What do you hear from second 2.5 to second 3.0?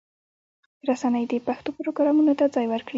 ځای ورکړي.